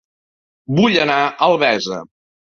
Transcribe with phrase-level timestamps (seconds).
[0.79, 2.01] Vull anar a Albesa